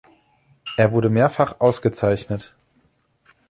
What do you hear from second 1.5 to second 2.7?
ausgezeichnet.